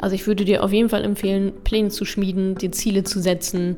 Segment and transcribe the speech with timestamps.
[0.00, 3.76] Also ich würde dir auf jeden Fall empfehlen, Pläne zu schmieden, dir Ziele zu setzen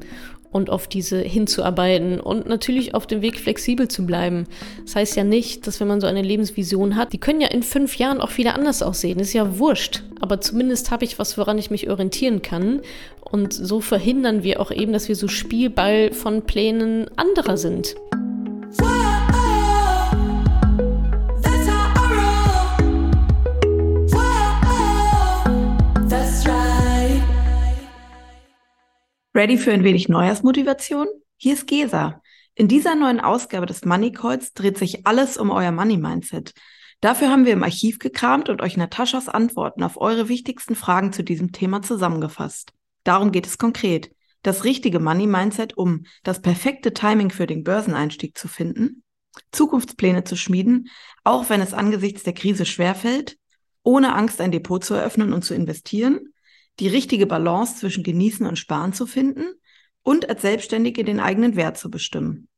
[0.53, 4.47] und auf diese hinzuarbeiten und natürlich auf dem Weg flexibel zu bleiben.
[4.85, 7.63] Das heißt ja nicht, dass wenn man so eine Lebensvision hat, die können ja in
[7.63, 9.21] fünf Jahren auch wieder anders aussehen.
[9.21, 10.03] Ist ja wurscht.
[10.21, 12.81] Aber zumindest habe ich was, woran ich mich orientieren kann.
[13.21, 17.95] Und so verhindern wir auch eben, dass wir so Spielball von Plänen anderer sind.
[29.33, 31.07] Ready für ein wenig Neujahrsmotivation?
[31.37, 32.21] Hier ist Gesa.
[32.57, 36.53] In dieser neuen Ausgabe des Money Calls dreht sich alles um euer Money Mindset.
[37.01, 41.23] Dafür haben wir im Archiv gekramt und euch Nataschas Antworten auf eure wichtigsten Fragen zu
[41.23, 42.73] diesem Thema zusammengefasst.
[43.05, 44.11] Darum geht es konkret.
[44.43, 49.05] Das richtige Money Mindset, um das perfekte Timing für den Börseneinstieg zu finden,
[49.53, 50.89] Zukunftspläne zu schmieden,
[51.23, 53.37] auch wenn es angesichts der Krise schwerfällt,
[53.85, 56.33] ohne Angst ein Depot zu eröffnen und zu investieren,
[56.81, 59.45] die richtige Balance zwischen Genießen und Sparen zu finden
[60.03, 62.49] und als Selbstständige den eigenen Wert zu bestimmen.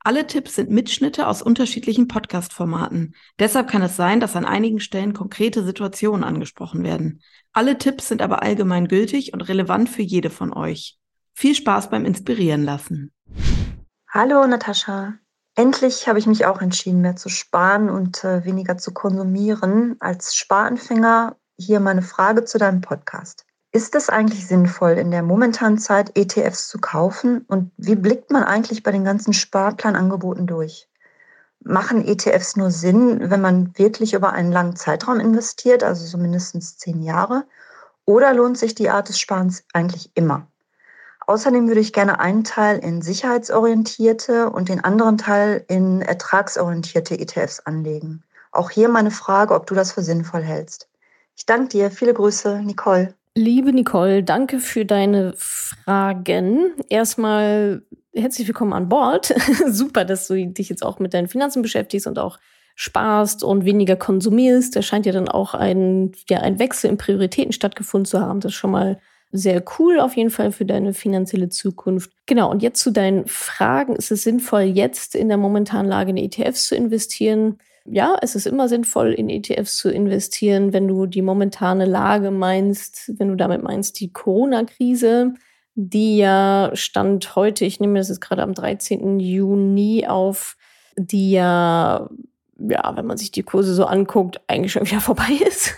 [0.00, 3.16] Alle Tipps sind Mitschnitte aus unterschiedlichen Podcast-Formaten.
[3.38, 7.22] Deshalb kann es sein, dass an einigen Stellen konkrete Situationen angesprochen werden.
[7.52, 10.96] Alle Tipps sind aber allgemein gültig und relevant für jede von euch.
[11.34, 13.12] Viel Spaß beim Inspirieren lassen.
[14.08, 15.14] Hallo Natascha.
[15.56, 19.96] Endlich habe ich mich auch entschieden, mehr zu sparen und äh, weniger zu konsumieren.
[19.98, 23.44] Als Sparanfänger hier meine Frage zu deinem Podcast.
[23.76, 27.44] Ist es eigentlich sinnvoll, in der momentanen Zeit ETFs zu kaufen?
[27.46, 30.88] Und wie blickt man eigentlich bei den ganzen Sparplanangeboten durch?
[31.60, 36.78] Machen ETFs nur Sinn, wenn man wirklich über einen langen Zeitraum investiert, also so mindestens
[36.78, 37.44] zehn Jahre?
[38.06, 40.46] Oder lohnt sich die Art des Sparens eigentlich immer?
[41.26, 47.60] Außerdem würde ich gerne einen Teil in sicherheitsorientierte und den anderen Teil in ertragsorientierte ETFs
[47.60, 48.24] anlegen.
[48.52, 50.88] Auch hier meine Frage, ob du das für sinnvoll hältst.
[51.36, 51.90] Ich danke dir.
[51.90, 53.14] Viele Grüße, Nicole.
[53.38, 56.72] Liebe Nicole, danke für deine Fragen.
[56.88, 57.82] Erstmal
[58.14, 59.26] herzlich willkommen an Bord.
[59.66, 62.38] Super, dass du dich jetzt auch mit deinen Finanzen beschäftigst und auch
[62.76, 64.74] sparst und weniger konsumierst.
[64.74, 68.40] Da scheint ja dann auch ein, ja, ein Wechsel in Prioritäten stattgefunden zu haben.
[68.40, 68.98] Das ist schon mal
[69.32, 72.10] sehr cool auf jeden Fall für deine finanzielle Zukunft.
[72.24, 73.96] Genau, und jetzt zu deinen Fragen.
[73.96, 77.58] Ist es sinnvoll, jetzt in der momentanen Lage in ETFs zu investieren?
[77.88, 83.12] Ja, es ist immer sinnvoll, in ETFs zu investieren, wenn du die momentane Lage meinst,
[83.18, 85.34] wenn du damit meinst, die Corona-Krise,
[85.74, 89.20] die ja stand heute, ich nehme das jetzt gerade am 13.
[89.20, 90.56] Juni auf,
[90.96, 92.08] die ja,
[92.58, 95.74] ja, wenn man sich die Kurse so anguckt, eigentlich schon wieder vorbei ist.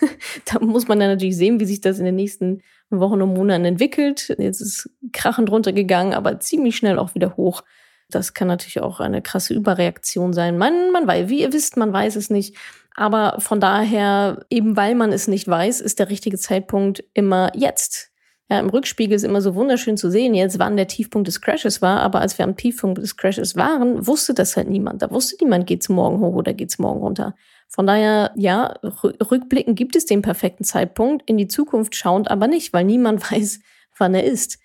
[0.47, 3.65] da muss man dann natürlich sehen, wie sich das in den nächsten Wochen und Monaten
[3.65, 4.35] entwickelt.
[4.39, 7.63] Jetzt ist krachend runtergegangen, aber ziemlich schnell auch wieder hoch.
[8.11, 10.57] Das kann natürlich auch eine krasse Überreaktion sein.
[10.57, 12.57] Man, man weiß, wie ihr wisst, man weiß es nicht.
[12.95, 18.11] Aber von daher, eben weil man es nicht weiß, ist der richtige Zeitpunkt immer jetzt.
[18.51, 21.83] Ja, im Rückspiegel ist immer so wunderschön zu sehen jetzt, wann der Tiefpunkt des Crashes
[21.83, 22.01] war.
[22.01, 25.03] Aber als wir am Tiefpunkt des Crashes waren, wusste das halt niemand.
[25.03, 27.35] Da wusste niemand, geht's morgen hoch oder geht's morgen runter.
[27.69, 32.73] Von daher, ja, rückblicken gibt es den perfekten Zeitpunkt, in die Zukunft schauend aber nicht,
[32.73, 33.61] weil niemand weiß,
[33.99, 34.59] wann er ist.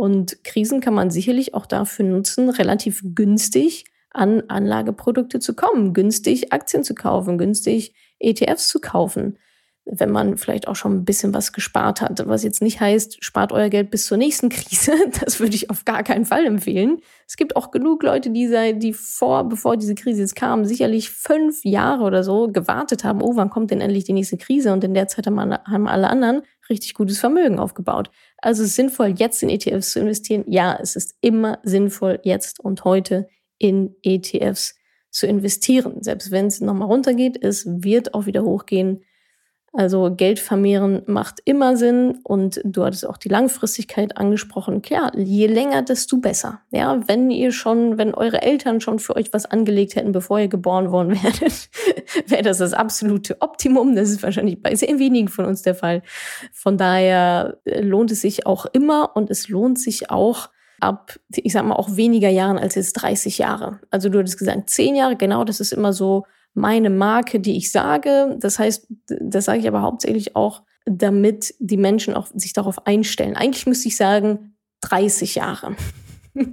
[0.00, 6.54] Und Krisen kann man sicherlich auch dafür nutzen, relativ günstig an Anlageprodukte zu kommen, günstig
[6.54, 9.36] Aktien zu kaufen, günstig ETFs zu kaufen,
[9.84, 12.26] wenn man vielleicht auch schon ein bisschen was gespart hat.
[12.26, 14.92] Was jetzt nicht heißt, spart euer Geld bis zur nächsten Krise.
[15.22, 17.02] Das würde ich auf gar keinen Fall empfehlen.
[17.28, 21.62] Es gibt auch genug Leute, die, die vor, bevor diese Krise jetzt kam, sicherlich fünf
[21.62, 24.72] Jahre oder so gewartet haben, oh, wann kommt denn endlich die nächste Krise?
[24.72, 26.40] Und in der Zeit haben alle anderen
[26.70, 28.10] richtig gutes Vermögen aufgebaut.
[28.42, 30.44] Also sinnvoll, jetzt in ETFs zu investieren.
[30.46, 33.28] Ja, es ist immer sinnvoll, jetzt und heute
[33.58, 34.74] in ETFs
[35.10, 36.02] zu investieren.
[36.02, 39.04] Selbst wenn es nochmal runtergeht, es wird auch wieder hochgehen.
[39.72, 44.82] Also Geld vermehren macht immer Sinn und du hattest auch die Langfristigkeit angesprochen.
[44.82, 46.60] Klar, je länger, desto besser.
[46.72, 50.48] Ja, wenn ihr schon, wenn eure Eltern schon für euch was angelegt hätten, bevor ihr
[50.48, 51.70] geboren worden werdet,
[52.26, 53.94] wäre das das absolute Optimum.
[53.94, 56.02] Das ist wahrscheinlich bei sehr wenigen von uns der Fall.
[56.52, 60.48] Von daher äh, lohnt es sich auch immer und es lohnt sich auch
[60.80, 63.78] ab, ich sag mal, auch weniger Jahren als jetzt 30 Jahre.
[63.90, 66.24] Also du hattest gesagt, 10 Jahre, genau, das ist immer so
[66.54, 68.36] meine Marke, die ich sage.
[68.40, 73.36] Das heißt, das sage ich aber hauptsächlich auch, damit die Menschen auch sich darauf einstellen.
[73.36, 75.76] Eigentlich müsste ich sagen 30 Jahre.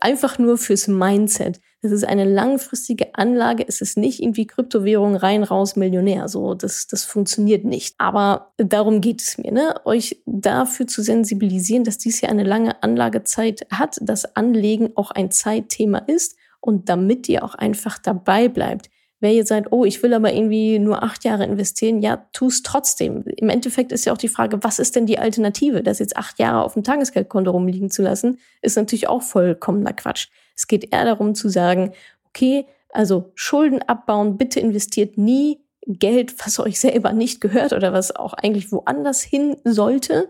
[0.00, 1.60] Einfach nur fürs Mindset.
[1.82, 3.64] Das ist eine langfristige Anlage.
[3.66, 6.28] Es ist nicht irgendwie Kryptowährung rein, raus, Millionär.
[6.28, 7.94] So, das, das funktioniert nicht.
[7.98, 9.74] Aber darum geht es mir, ne?
[9.84, 15.30] Euch dafür zu sensibilisieren, dass dies hier eine lange Anlagezeit hat, dass Anlegen auch ein
[15.30, 18.88] Zeitthema ist und damit ihr auch einfach dabei bleibt
[19.24, 22.62] Wer jetzt sagt, oh, ich will aber irgendwie nur acht Jahre investieren, ja, tu es
[22.62, 23.24] trotzdem.
[23.24, 25.82] Im Endeffekt ist ja auch die Frage, was ist denn die Alternative?
[25.82, 30.28] Das jetzt acht Jahre auf dem Tagesgeldkonto rumliegen zu lassen, ist natürlich auch vollkommener Quatsch.
[30.54, 31.92] Es geht eher darum zu sagen,
[32.28, 38.14] okay, also Schulden abbauen, bitte investiert nie Geld, was euch selber nicht gehört oder was
[38.14, 40.28] auch eigentlich woanders hin sollte,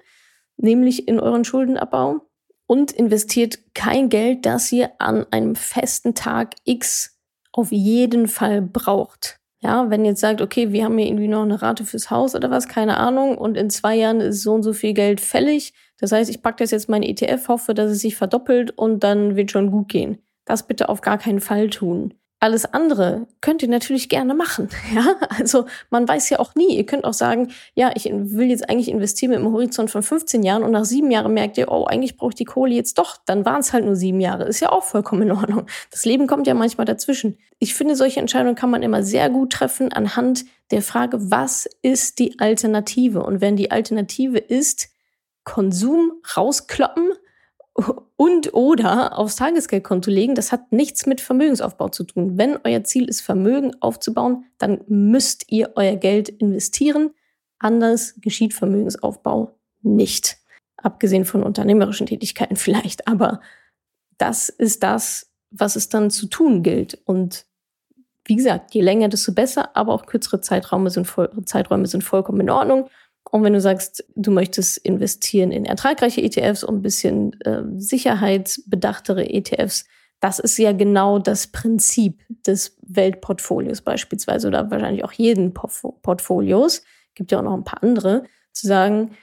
[0.56, 2.20] nämlich in euren Schuldenabbau.
[2.69, 7.14] Und investiert kein Geld, das ihr an einem festen Tag X
[7.56, 9.39] auf jeden Fall braucht.
[9.61, 12.35] Ja, wenn ihr jetzt sagt, okay, wir haben hier irgendwie noch eine Rate fürs Haus
[12.35, 15.73] oder was, keine Ahnung, und in zwei Jahren ist so und so viel Geld fällig.
[15.99, 19.37] Das heißt, ich packe das jetzt mein ETF, hoffe, dass es sich verdoppelt und dann
[19.37, 20.19] wird schon gut gehen.
[20.45, 22.12] Das bitte auf gar keinen Fall tun.
[22.44, 24.69] Alles andere könnt ihr natürlich gerne machen.
[24.94, 26.76] Ja, also man weiß ja auch nie.
[26.76, 30.43] Ihr könnt auch sagen, ja, ich will jetzt eigentlich investieren mit einem Horizont von 15
[30.43, 33.17] Jahren und nach sieben Jahren merkt ihr, oh, eigentlich brauche ich die Kohle jetzt doch.
[33.25, 34.44] Dann waren es halt nur sieben Jahre.
[34.44, 35.64] Ist ja auch vollkommen in Ordnung.
[35.91, 37.38] Das Leben kommt ja manchmal dazwischen.
[37.61, 42.19] Ich finde, solche Entscheidungen kann man immer sehr gut treffen anhand der Frage, was ist
[42.19, 43.23] die Alternative?
[43.23, 44.91] Und wenn die Alternative ist,
[45.44, 47.11] Konsum rauskloppen,
[48.17, 52.38] und oder aufs Tagesgeldkonto legen, das hat nichts mit Vermögensaufbau zu tun.
[52.38, 57.11] Wenn euer Ziel ist, Vermögen aufzubauen, dann müsst ihr euer Geld investieren.
[57.59, 60.38] Anders geschieht Vermögensaufbau nicht.
[60.76, 63.09] Abgesehen von unternehmerischen Tätigkeiten vielleicht.
[63.09, 63.41] Aber
[64.19, 67.00] das ist das, was es dann zu tun gilt.
[67.05, 67.47] Und
[68.25, 72.41] wie gesagt, je länger, desto besser, aber auch kürzere Zeiträume sind, voll, Zeiträume sind vollkommen
[72.41, 72.88] in Ordnung.
[73.35, 79.29] Und wenn du sagst, du möchtest investieren in ertragreiche ETFs und ein bisschen äh, sicherheitsbedachtere
[79.29, 79.87] ETFs,
[80.21, 86.85] das ist ja genau das Prinzip des Weltportfolios beispielsweise oder wahrscheinlich auch jeden Portfolios.
[87.17, 88.23] Gibt ja auch noch ein paar andere,
[88.53, 89.17] zu sagen,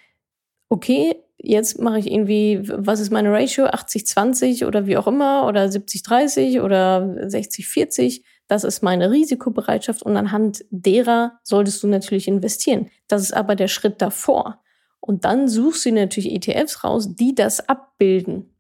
[0.68, 3.68] okay, jetzt mache ich irgendwie, was ist meine Ratio?
[3.68, 10.66] 80-20 oder wie auch immer oder 70-30 oder 60-40 das ist meine Risikobereitschaft und anhand
[10.72, 12.90] derer solltest du natürlich investieren.
[13.08, 14.62] Das ist aber der Schritt davor.
[15.00, 18.54] Und dann suchst du natürlich ETFs raus, die das abbilden.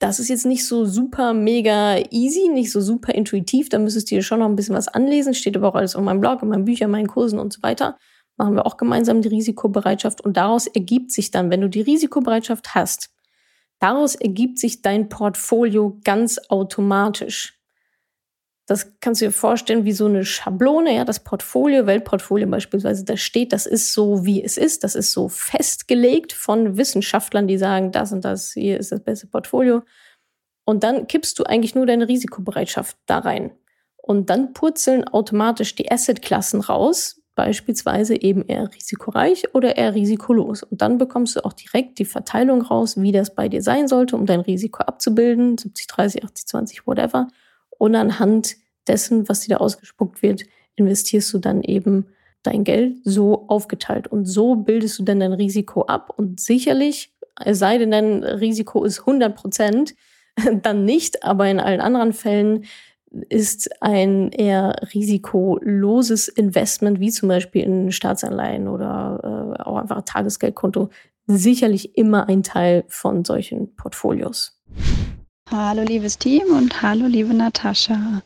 [0.00, 3.68] Das ist jetzt nicht so super mega easy, nicht so super intuitiv.
[3.68, 5.34] Da müsstest du dir schon noch ein bisschen was anlesen.
[5.34, 7.96] Steht aber auch alles auf meinem Blog, in meinen Büchern, meinen Kursen und so weiter.
[8.36, 10.20] Machen wir auch gemeinsam die Risikobereitschaft.
[10.20, 13.10] Und daraus ergibt sich dann, wenn du die Risikobereitschaft hast,
[13.78, 17.55] daraus ergibt sich dein Portfolio ganz automatisch.
[18.66, 23.16] Das kannst du dir vorstellen wie so eine Schablone, ja, das Portfolio, Weltportfolio beispielsweise, da
[23.16, 27.92] steht, das ist so, wie es ist, das ist so festgelegt von Wissenschaftlern, die sagen,
[27.92, 29.82] das und das hier ist das beste Portfolio.
[30.64, 33.52] Und dann kippst du eigentlich nur deine Risikobereitschaft da rein.
[33.98, 40.64] Und dann purzeln automatisch die Assetklassen raus, beispielsweise eben eher risikoreich oder eher risikolos.
[40.64, 44.16] Und dann bekommst du auch direkt die Verteilung raus, wie das bei dir sein sollte,
[44.16, 47.28] um dein Risiko abzubilden, 70, 30, 80, 20, whatever
[47.78, 48.56] und anhand
[48.86, 50.44] dessen, was dir da ausgespuckt wird,
[50.76, 52.06] investierst du dann eben
[52.42, 54.06] dein Geld so aufgeteilt.
[54.08, 56.12] Und so bildest du dann dein Risiko ab.
[56.16, 57.12] Und sicherlich,
[57.44, 59.94] es sei denn, dein Risiko ist 100 Prozent,
[60.62, 61.24] dann nicht.
[61.24, 62.64] Aber in allen anderen Fällen
[63.28, 70.90] ist ein eher risikoloses Investment, wie zum Beispiel in Staatsanleihen oder äh, auch einfach Tagesgeldkonto,
[71.26, 74.60] sicherlich immer ein Teil von solchen Portfolios.
[75.48, 78.20] Hallo liebes Team und hallo liebe Natascha.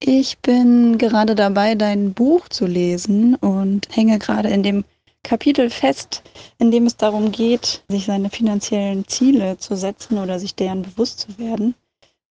[0.00, 4.84] Ich bin gerade dabei, dein Buch zu lesen und hänge gerade in dem
[5.22, 6.24] Kapitel fest,
[6.58, 11.20] in dem es darum geht, sich seine finanziellen Ziele zu setzen oder sich deren bewusst
[11.20, 11.76] zu werden.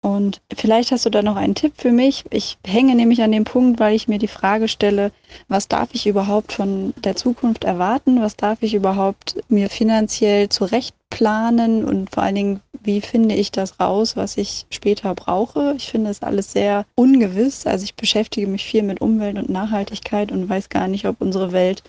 [0.06, 2.22] Und vielleicht hast du da noch einen Tipp für mich.
[2.30, 5.10] Ich hänge nämlich an dem Punkt, weil ich mir die Frage stelle,
[5.48, 8.22] was darf ich überhaupt von der Zukunft erwarten?
[8.22, 11.84] Was darf ich überhaupt mir finanziell zurecht planen?
[11.84, 15.74] Und vor allen Dingen, wie finde ich das raus, was ich später brauche?
[15.76, 17.66] Ich finde es alles sehr ungewiss.
[17.66, 21.50] Also ich beschäftige mich viel mit Umwelt und Nachhaltigkeit und weiß gar nicht, ob unsere
[21.50, 21.82] Welt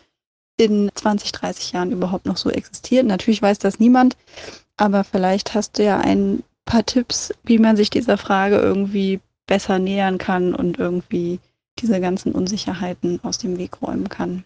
[0.59, 3.05] in 20, 30 Jahren überhaupt noch so existiert.
[3.05, 4.17] Natürlich weiß das niemand,
[4.75, 9.79] aber vielleicht hast du ja einen paar Tipps, wie man sich dieser Frage irgendwie besser
[9.79, 11.39] nähern kann und irgendwie
[11.79, 14.43] diese ganzen Unsicherheiten aus dem Weg räumen kann.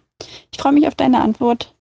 [0.52, 1.74] Ich freue mich auf deine Antwort.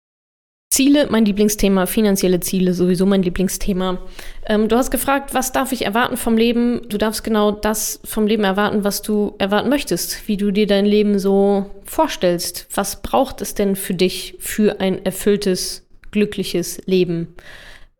[0.72, 3.98] Ziele, mein Lieblingsthema, finanzielle Ziele, sowieso mein Lieblingsthema.
[4.46, 6.82] Ähm, du hast gefragt, was darf ich erwarten vom Leben?
[6.88, 10.86] Du darfst genau das vom Leben erwarten, was du erwarten möchtest, wie du dir dein
[10.86, 12.68] Leben so vorstellst.
[12.72, 17.34] Was braucht es denn für dich für ein erfülltes, glückliches Leben?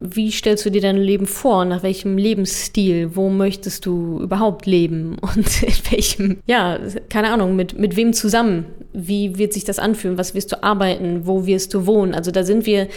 [0.02, 1.66] Wie stellst du dir dein Leben vor?
[1.66, 3.14] Nach welchem Lebensstil?
[3.14, 5.16] Wo möchtest du überhaupt leben?
[5.20, 6.78] Und in welchem, ja,
[7.10, 8.64] keine Ahnung, mit, mit wem zusammen?
[8.94, 10.16] Wie wird sich das anfühlen?
[10.16, 11.26] Was wirst du arbeiten?
[11.26, 12.14] Wo wirst du wohnen?
[12.14, 12.88] Also da sind wir,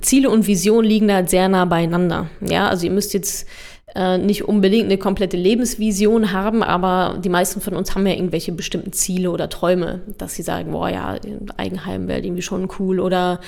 [0.00, 2.28] Ziele und Vision liegen da sehr nah beieinander.
[2.40, 3.46] Ja, also ihr müsst jetzt
[3.94, 8.52] äh, nicht unbedingt eine komplette Lebensvision haben, aber die meisten von uns haben ja irgendwelche
[8.52, 11.16] bestimmten Ziele oder Träume, dass sie sagen, boah ja,
[11.56, 13.40] Eigenheim wäre irgendwie schon cool oder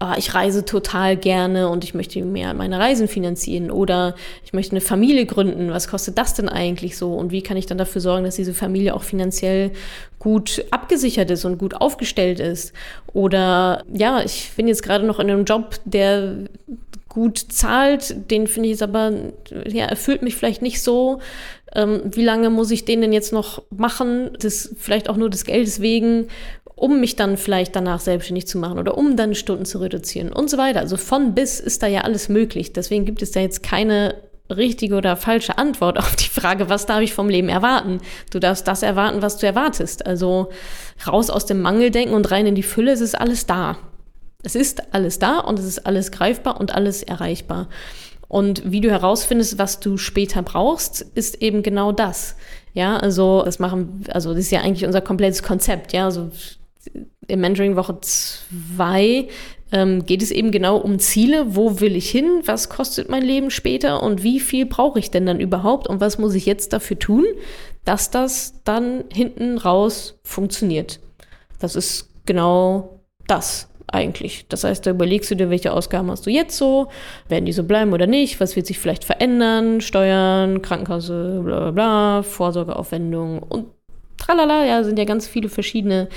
[0.00, 4.72] ah, ich reise total gerne und ich möchte mehr meine Reisen finanzieren oder ich möchte
[4.72, 5.70] eine Familie gründen.
[5.70, 7.12] Was kostet das denn eigentlich so?
[7.14, 9.72] Und wie kann ich dann dafür sorgen, dass diese Familie auch finanziell
[10.18, 12.72] gut abgesichert ist und gut aufgestellt ist?
[13.12, 16.48] Oder ja, ich bin jetzt gerade noch in einem Job, der
[17.10, 19.12] gut zahlt, den finde ich jetzt aber,
[19.66, 21.18] ja, erfüllt mich vielleicht nicht so.
[21.74, 24.30] Ähm, wie lange muss ich den denn jetzt noch machen?
[24.40, 26.28] Das vielleicht auch nur des Geldes wegen
[26.80, 30.48] um mich dann vielleicht danach selbstständig zu machen oder um dann Stunden zu reduzieren und
[30.48, 30.80] so weiter.
[30.80, 32.72] Also von bis ist da ja alles möglich.
[32.72, 34.14] Deswegen gibt es da jetzt keine
[34.48, 37.98] richtige oder falsche Antwort auf die Frage, was darf ich vom Leben erwarten?
[38.30, 40.06] Du darfst das erwarten, was du erwartest.
[40.06, 40.48] Also
[41.06, 43.76] raus aus dem Mangeldenken und rein in die Fülle, es ist alles da.
[44.42, 47.68] Es ist alles da und es ist alles greifbar und alles erreichbar.
[48.26, 52.36] Und wie du herausfindest, was du später brauchst, ist eben genau das.
[52.72, 55.92] Ja, also das machen, also das ist ja eigentlich unser komplettes Konzept.
[55.92, 56.30] Ja, also
[57.26, 59.28] im Mentoring Woche 2
[59.72, 61.54] ähm, geht es eben genau um Ziele.
[61.54, 62.42] Wo will ich hin?
[62.44, 64.02] Was kostet mein Leben später?
[64.02, 65.86] Und wie viel brauche ich denn dann überhaupt?
[65.86, 67.24] Und was muss ich jetzt dafür tun,
[67.84, 71.00] dass das dann hinten raus funktioniert?
[71.58, 74.46] Das ist genau das eigentlich.
[74.48, 76.88] Das heißt, da überlegst du dir, welche Ausgaben hast du jetzt so,
[77.28, 81.70] werden die so bleiben oder nicht, was wird sich vielleicht verändern, Steuern, Krankenkasse, bla bla
[81.70, 83.66] bla, Vorsorgeaufwendungen und
[84.20, 86.08] tralala, ja, sind ja ganz viele verschiedene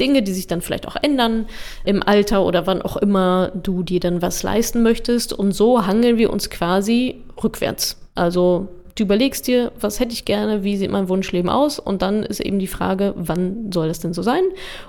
[0.00, 1.46] Dinge, die sich dann vielleicht auch ändern
[1.84, 5.32] im Alter oder wann auch immer du dir dann was leisten möchtest.
[5.32, 7.96] Und so hangeln wir uns quasi rückwärts.
[8.14, 11.78] Also du überlegst dir, was hätte ich gerne, wie sieht mein Wunschleben aus?
[11.78, 14.42] Und dann ist eben die Frage, wann soll das denn so sein?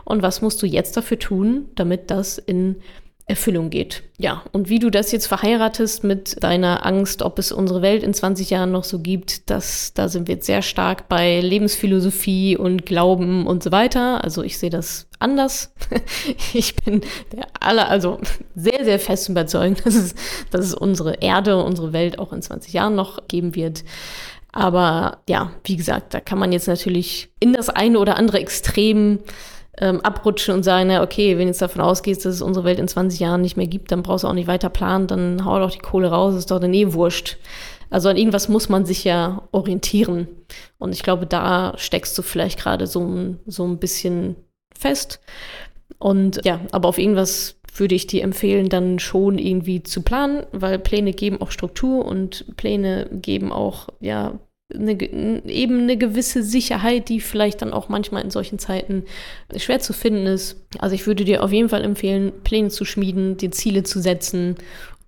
[0.04, 2.78] Und was musst du jetzt dafür tun, damit das in
[3.26, 4.04] Erfüllung geht.
[4.18, 8.14] Ja, und wie du das jetzt verheiratest mit deiner Angst, ob es unsere Welt in
[8.14, 12.86] 20 Jahren noch so gibt, das, da sind wir jetzt sehr stark bei Lebensphilosophie und
[12.86, 14.24] Glauben und so weiter.
[14.24, 15.74] Also ich sehe das anders.
[16.54, 17.02] Ich bin
[17.32, 18.20] der aller, also
[18.56, 20.16] sehr, sehr fest überzeugt, dass es,
[20.50, 23.84] dass es unsere Erde, unsere Welt auch in 20 Jahren noch geben wird.
[24.52, 29.20] Aber ja, wie gesagt, da kann man jetzt natürlich in das eine oder andere Extrem
[29.78, 32.80] ähm, abrutschen und sagen, na okay, wenn du jetzt davon ausgehst, dass es unsere Welt
[32.80, 35.60] in 20 Jahren nicht mehr gibt, dann brauchst du auch nicht weiter planen, dann hau
[35.60, 37.38] doch die Kohle raus, ist doch dann eh wurscht.
[37.90, 40.28] Also an irgendwas muss man sich ja orientieren.
[40.78, 44.38] Und ich glaube, da steckst du vielleicht gerade so, so ein bisschen
[44.78, 45.20] fest.
[46.00, 50.80] Und ja, aber auf irgendwas würde ich dir empfehlen, dann schon irgendwie zu planen, weil
[50.80, 54.40] Pläne geben auch Struktur und Pläne geben auch, ja,
[54.74, 54.94] eine,
[55.46, 59.04] eben eine gewisse Sicherheit, die vielleicht dann auch manchmal in solchen Zeiten
[59.56, 60.58] schwer zu finden ist.
[60.80, 64.56] Also ich würde dir auf jeden Fall empfehlen, Pläne zu schmieden, dir Ziele zu setzen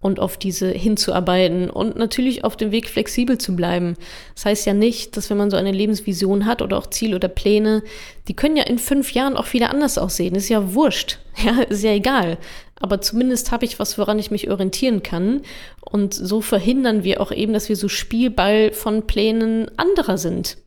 [0.04, 3.96] und auf diese hinzuarbeiten und natürlich auf dem Weg flexibel zu bleiben.
[4.36, 7.30] Das heißt ja nicht, dass wenn man so eine Lebensvision hat oder auch Ziele oder
[7.30, 7.84] Pläne,
[8.28, 10.36] die können ja in fünf Jahren auch wieder anders aussehen.
[10.36, 11.20] Ist ja wurscht.
[11.44, 12.38] Ja, ist ja egal.
[12.80, 15.42] Aber zumindest habe ich was, woran ich mich orientieren kann.
[15.82, 20.58] Und so verhindern wir auch eben, dass wir so Spielball von Plänen anderer sind.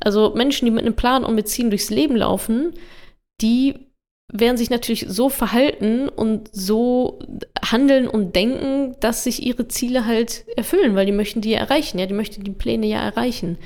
[0.00, 2.72] Also Menschen, die mit einem Plan und mit Zielen durchs Leben laufen,
[3.42, 3.89] die
[4.32, 7.18] werden sich natürlich so verhalten und so
[7.64, 11.98] handeln und denken, dass sich ihre Ziele halt erfüllen, weil die möchten die ja erreichen,
[11.98, 13.58] ja, die möchten die Pläne ja erreichen.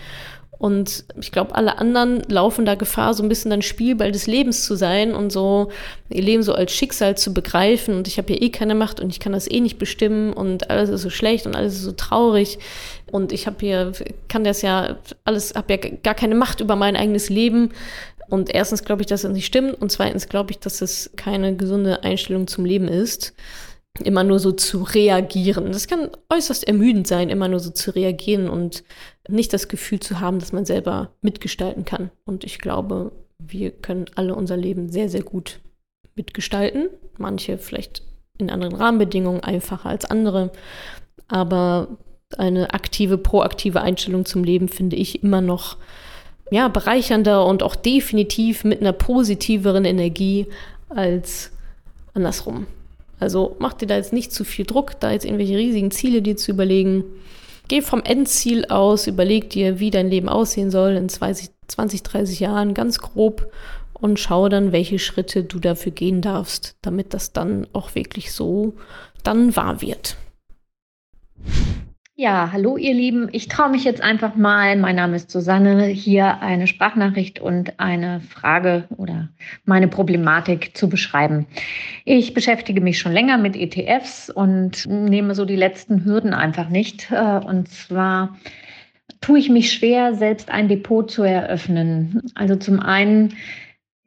[0.65, 4.65] Und ich glaube, alle anderen laufen da Gefahr, so ein bisschen dann Spielball des Lebens
[4.65, 5.71] zu sein und so
[6.09, 7.97] ihr Leben so als Schicksal zu begreifen.
[7.97, 10.71] Und ich habe ja eh keine Macht und ich kann das eh nicht bestimmen und
[10.71, 12.59] alles ist so schlecht und alles ist so traurig.
[13.11, 13.93] Und ich habe hier,
[14.29, 17.73] kann das ja alles, habe ja gar keine Macht über mein eigenes Leben.
[18.35, 19.81] Und erstens glaube ich, dass das nicht stimmt.
[19.81, 23.33] Und zweitens glaube ich, dass es keine gesunde Einstellung zum Leben ist.
[24.03, 25.71] Immer nur so zu reagieren.
[25.71, 28.83] Das kann äußerst ermüdend sein, immer nur so zu reagieren und
[29.29, 32.11] nicht das Gefühl zu haben, dass man selber mitgestalten kann.
[32.25, 35.61] Und ich glaube, wir können alle unser Leben sehr, sehr gut
[36.17, 36.89] mitgestalten.
[37.19, 38.03] Manche vielleicht
[38.37, 40.51] in anderen Rahmenbedingungen einfacher als andere.
[41.29, 41.99] Aber
[42.37, 45.77] eine aktive, proaktive Einstellung zum Leben finde ich immer noch
[46.51, 50.47] ja, bereichernder und auch definitiv mit einer positiveren Energie
[50.89, 51.51] als
[52.15, 52.67] andersrum.
[53.21, 56.37] Also mach dir da jetzt nicht zu viel Druck, da jetzt irgendwelche riesigen Ziele dir
[56.37, 57.05] zu überlegen.
[57.69, 62.41] Geh vom Endziel aus, überleg dir, wie dein Leben aussehen soll in 20, 20 30
[62.41, 63.51] Jahren, ganz grob
[63.95, 68.75] und schau dann, welche Schritte du dafür gehen darfst, damit das dann auch wirklich so
[69.23, 70.17] dann wahr wird.
[72.17, 73.29] Ja, hallo ihr Lieben.
[73.33, 74.77] Ich traue mich jetzt einfach mal.
[74.77, 75.87] Mein Name ist Susanne.
[75.87, 79.31] Hier eine Sprachnachricht und eine Frage oder
[79.65, 81.47] meine Problematik zu beschreiben.
[82.05, 87.11] Ich beschäftige mich schon länger mit ETFs und nehme so die letzten Hürden einfach nicht.
[87.11, 88.37] Äh, und zwar
[89.21, 92.23] tue ich mich schwer, selbst ein Depot zu eröffnen.
[92.37, 93.35] Also zum einen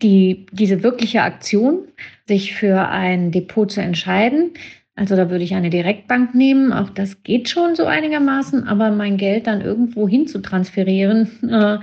[0.02, 1.90] die, diese wirkliche Aktion,
[2.26, 4.52] sich für ein Depot zu entscheiden,
[4.98, 6.74] also da würde ich eine Direktbank nehmen.
[6.74, 11.78] Auch das geht schon so einigermaßen, aber mein Geld dann irgendwo hin zu transferieren, äh,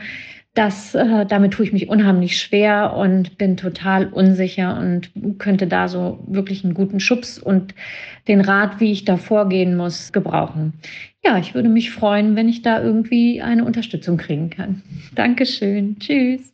[0.55, 5.89] das, äh, damit tue ich mich unheimlich schwer und bin total unsicher und könnte da
[5.89, 7.75] so wirklich einen guten Schubs und
[8.29, 10.75] den Rat, wie ich da vorgehen muss, gebrauchen.
[11.25, 14.83] Ja, ich würde mich freuen, wenn ich da irgendwie eine Unterstützung kriegen kann.
[15.17, 15.99] Dankeschön.
[15.99, 16.54] Tschüss.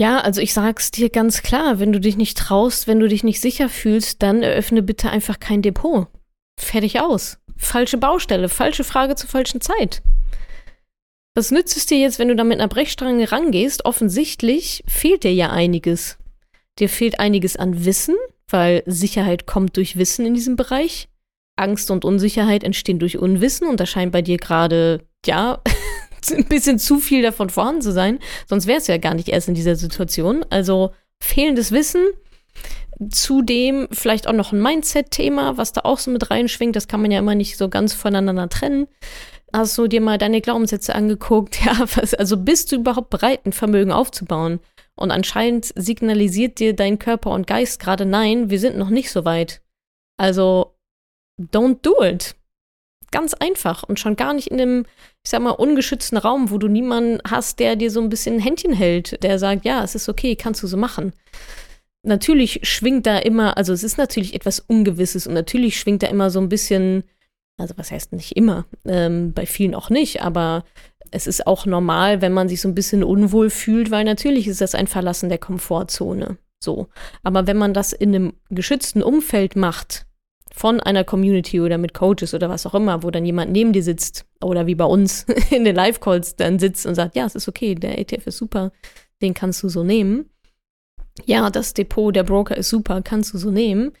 [0.00, 3.22] Ja, also ich sag's dir ganz klar, wenn du dich nicht traust, wenn du dich
[3.22, 6.06] nicht sicher fühlst, dann eröffne bitte einfach kein Depot.
[6.58, 7.36] Fertig aus.
[7.58, 10.00] Falsche Baustelle, falsche Frage zur falschen Zeit.
[11.34, 13.84] Was nützt es dir jetzt, wenn du da mit einer Brechstange rangehst?
[13.84, 16.16] Offensichtlich fehlt dir ja einiges.
[16.78, 18.16] Dir fehlt einiges an Wissen,
[18.48, 21.10] weil Sicherheit kommt durch Wissen in diesem Bereich.
[21.56, 25.60] Angst und Unsicherheit entstehen durch Unwissen und da scheint bei dir gerade, ja,
[26.30, 28.18] ein bisschen zu viel davon vorhanden zu sein.
[28.46, 30.44] Sonst wärst du ja gar nicht erst in dieser Situation.
[30.50, 32.04] Also fehlendes Wissen.
[33.10, 36.76] Zudem vielleicht auch noch ein Mindset-Thema, was da auch so mit reinschwingt.
[36.76, 38.88] Das kann man ja immer nicht so ganz voneinander trennen.
[39.52, 41.58] Hast du dir mal deine Glaubenssätze angeguckt?
[41.64, 44.60] Ja, was, also bist du überhaupt bereit, ein Vermögen aufzubauen?
[44.94, 49.24] Und anscheinend signalisiert dir dein Körper und Geist gerade nein, wir sind noch nicht so
[49.24, 49.62] weit.
[50.18, 50.74] Also,
[51.38, 52.34] don't do it
[53.10, 54.86] ganz einfach und schon gar nicht in dem,
[55.24, 58.40] ich sag mal, ungeschützten Raum, wo du niemanden hast, der dir so ein bisschen ein
[58.40, 61.12] Händchen hält, der sagt, ja, es ist okay, kannst du so machen.
[62.02, 66.30] Natürlich schwingt da immer, also es ist natürlich etwas Ungewisses und natürlich schwingt da immer
[66.30, 67.04] so ein bisschen,
[67.58, 70.64] also was heißt nicht immer, ähm, bei vielen auch nicht, aber
[71.10, 74.60] es ist auch normal, wenn man sich so ein bisschen unwohl fühlt, weil natürlich ist
[74.60, 76.38] das ein Verlassen der Komfortzone.
[76.62, 76.88] So.
[77.22, 80.06] Aber wenn man das in einem geschützten Umfeld macht,
[80.54, 83.82] von einer Community oder mit Coaches oder was auch immer, wo dann jemand neben dir
[83.82, 87.48] sitzt oder wie bei uns in den Live-Calls dann sitzt und sagt, ja, es ist
[87.48, 88.72] okay, der ETF ist super,
[89.22, 90.30] den kannst du so nehmen.
[91.26, 93.92] Ja, das Depot, der Broker ist super, kannst du so nehmen.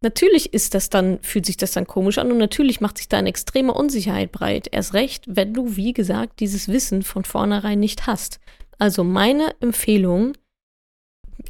[0.00, 3.18] Natürlich ist das dann, fühlt sich das dann komisch an und natürlich macht sich da
[3.18, 4.68] eine extreme Unsicherheit breit.
[4.70, 8.40] Erst recht, wenn du, wie gesagt, dieses Wissen von vornherein nicht hast.
[8.78, 10.32] Also meine Empfehlung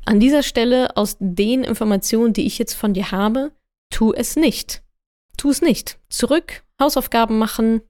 [0.04, 3.52] an dieser Stelle aus den Informationen, die ich jetzt von dir habe,
[3.92, 4.82] tu es nicht.
[5.36, 5.98] Tu es nicht.
[6.08, 7.82] Zurück, Hausaufgaben machen,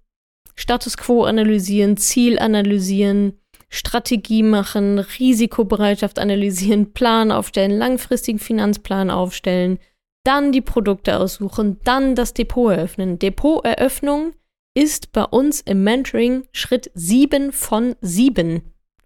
[0.55, 3.39] Status quo analysieren, Ziel analysieren,
[3.71, 9.79] Strategie machen, Risikobereitschaft analysieren, Plan aufstellen, langfristigen Finanzplan aufstellen,
[10.25, 13.19] dann die Produkte aussuchen, dann das Depot eröffnen.
[13.19, 14.35] Depoteröffnung
[14.75, 18.63] ist bei uns im Mentoring Schritt 7 von 7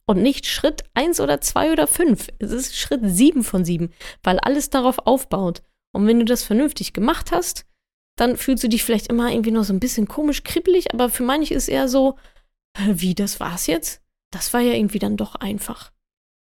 [0.07, 2.29] und nicht Schritt 1 oder 2 oder 5.
[2.39, 3.91] Es ist Schritt 7 von 7,
[4.23, 5.63] weil alles darauf aufbaut.
[5.93, 7.65] Und wenn du das vernünftig gemacht hast,
[8.17, 11.23] dann fühlst du dich vielleicht immer irgendwie noch so ein bisschen komisch, kribbelig, aber für
[11.23, 12.17] manche ist eher so,
[12.87, 14.03] wie, das war's jetzt?
[14.33, 15.93] Das war ja irgendwie dann doch einfach.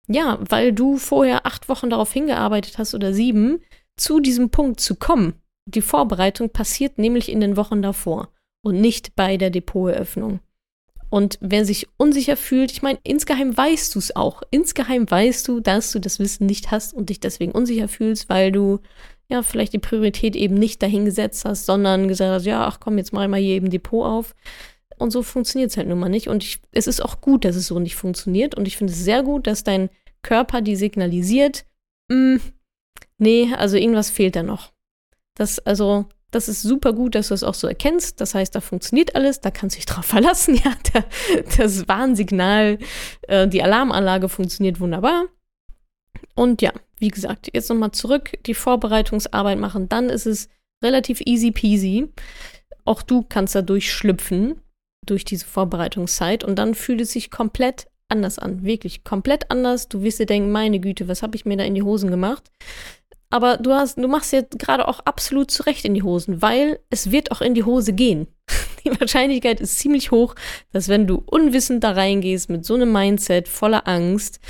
[0.08, 3.60] Ja, weil du vorher acht Wochen darauf hingearbeitet hast oder sieben,
[3.96, 5.34] zu diesem Punkt zu kommen.
[5.66, 10.40] Die Vorbereitung passiert nämlich in den Wochen davor und nicht bei der Depoteröffnung.
[11.10, 14.42] Und wer sich unsicher fühlt, ich meine, insgeheim weißt du es auch.
[14.50, 18.52] Insgeheim weißt du, dass du das Wissen nicht hast und dich deswegen unsicher fühlst, weil
[18.52, 18.80] du
[19.30, 23.12] ja, vielleicht die Priorität eben nicht dahingesetzt hast, sondern gesagt hast, ja, ach komm, jetzt
[23.12, 24.34] mach ich mal hier eben Depot auf.
[24.98, 26.28] Und so funktioniert es halt nun mal nicht.
[26.28, 28.54] Und ich, es ist auch gut, dass es so nicht funktioniert.
[28.54, 29.90] Und ich finde es sehr gut, dass dein
[30.22, 31.64] Körper die signalisiert,
[32.08, 32.40] mh, hm,
[33.18, 34.72] nee, also irgendwas fehlt da noch.
[35.34, 38.20] Das, also, das ist super gut, dass du es auch so erkennst.
[38.20, 40.56] Das heißt, da funktioniert alles, da kannst du dich drauf verlassen.
[40.56, 41.04] Ja, der,
[41.56, 42.78] das Warnsignal,
[43.28, 45.26] äh, die Alarmanlage funktioniert wunderbar.
[46.34, 50.48] Und ja, wie gesagt, jetzt nochmal zurück, die Vorbereitungsarbeit machen, dann ist es
[50.82, 52.08] relativ easy peasy.
[52.84, 54.60] Auch du kannst da durchschlüpfen
[55.06, 58.64] durch diese Vorbereitungszeit und dann fühlt es sich komplett anders an.
[58.64, 59.88] Wirklich komplett anders.
[59.88, 62.50] Du wirst dir denken, meine Güte, was habe ich mir da in die Hosen gemacht?
[63.30, 67.10] Aber du hast, du machst jetzt gerade auch absolut zurecht in die Hosen, weil es
[67.10, 68.28] wird auch in die Hose gehen.
[68.84, 70.34] Die Wahrscheinlichkeit ist ziemlich hoch,
[70.72, 74.40] dass wenn du unwissend da reingehst mit so einem Mindset voller Angst,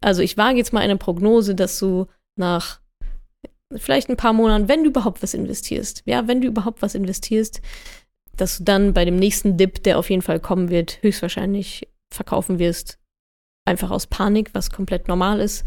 [0.00, 2.80] also ich wage jetzt mal eine Prognose, dass du nach
[3.76, 7.60] vielleicht ein paar Monaten, wenn du überhaupt was investierst, ja, wenn du überhaupt was investierst,
[8.36, 12.58] dass du dann bei dem nächsten Dip, der auf jeden Fall kommen wird, höchstwahrscheinlich verkaufen
[12.58, 12.98] wirst,
[13.64, 15.64] einfach aus Panik, was komplett normal ist,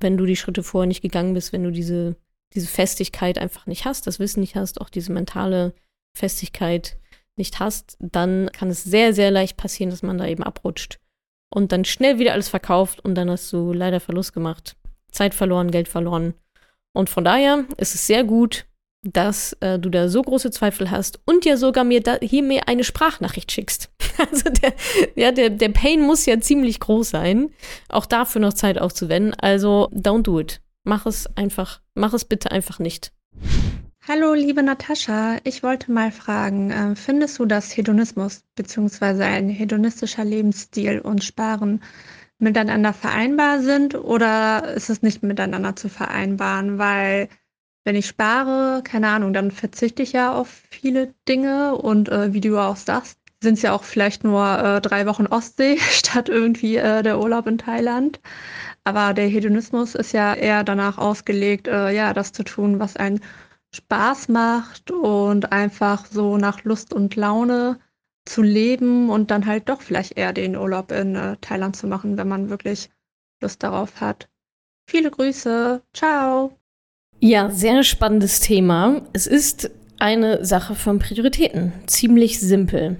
[0.00, 2.16] wenn du die Schritte vorher nicht gegangen bist, wenn du diese,
[2.54, 5.74] diese Festigkeit einfach nicht hast, das Wissen nicht hast, auch diese mentale
[6.16, 6.98] Festigkeit,
[7.36, 10.98] nicht hast, dann kann es sehr, sehr leicht passieren, dass man da eben abrutscht
[11.50, 14.76] und dann schnell wieder alles verkauft und dann hast du leider Verlust gemacht.
[15.10, 16.34] Zeit verloren, Geld verloren.
[16.92, 18.66] Und von daher ist es sehr gut,
[19.02, 22.68] dass äh, du da so große Zweifel hast und ja sogar mir da, hier mir
[22.68, 23.90] eine Sprachnachricht schickst.
[24.18, 24.72] Also der,
[25.14, 27.50] ja, der, der Pain muss ja ziemlich groß sein,
[27.90, 29.34] auch dafür noch Zeit aufzuwenden.
[29.34, 30.62] Also don't do it.
[30.84, 33.12] Mach es einfach, mach es bitte einfach nicht.
[34.08, 35.38] Hallo, liebe Natascha.
[35.42, 39.24] Ich wollte mal fragen, äh, findest du, dass Hedonismus bzw.
[39.24, 41.82] ein hedonistischer Lebensstil und Sparen
[42.38, 46.78] miteinander vereinbar sind oder ist es nicht miteinander zu vereinbaren?
[46.78, 47.28] Weil
[47.82, 52.40] wenn ich spare, keine Ahnung, dann verzichte ich ja auf viele Dinge und äh, wie
[52.40, 56.76] du auch sagst, sind es ja auch vielleicht nur äh, drei Wochen Ostsee statt irgendwie
[56.76, 58.20] äh, der Urlaub in Thailand.
[58.84, 63.20] Aber der Hedonismus ist ja eher danach ausgelegt, äh, ja, das zu tun, was einen
[63.76, 67.78] Spaß macht und einfach so nach Lust und Laune
[68.24, 72.16] zu leben und dann halt doch vielleicht eher den Urlaub in äh, Thailand zu machen,
[72.18, 72.90] wenn man wirklich
[73.40, 74.28] Lust darauf hat.
[74.88, 75.82] Viele Grüße.
[75.92, 76.58] Ciao.
[77.20, 79.02] Ja, sehr spannendes Thema.
[79.12, 81.72] Es ist eine Sache von Prioritäten.
[81.86, 82.96] Ziemlich simpel.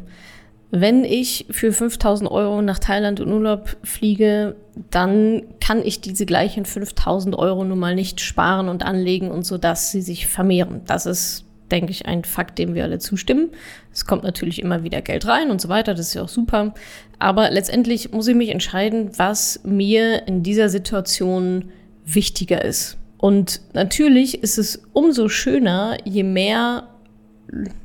[0.71, 4.57] Wenn ich für 5000 Euro nach Thailand in Urlaub fliege,
[4.91, 9.59] dann kann ich diese gleichen 5000 Euro nun mal nicht sparen und anlegen und so,
[9.59, 10.81] dass sie sich vermehren.
[10.87, 13.51] Das ist, denke ich, ein Fakt, dem wir alle zustimmen.
[13.93, 16.75] Es kommt natürlich immer wieder Geld rein und so weiter, das ist ja auch super.
[17.19, 21.71] Aber letztendlich muss ich mich entscheiden, was mir in dieser Situation
[22.05, 22.99] wichtiger ist.
[23.19, 26.89] Und natürlich ist es umso schöner, je mehr